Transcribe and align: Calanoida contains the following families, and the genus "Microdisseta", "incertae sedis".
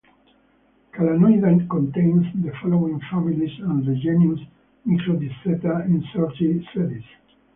Calanoida 0.93 1.67
contains 1.69 2.25
the 2.43 2.51
following 2.59 2.99
families, 3.01 3.51
and 3.59 3.85
the 3.85 3.93
genus 3.93 4.39
"Microdisseta", 4.83 5.87
"incertae 5.87 6.65
sedis". 6.73 7.05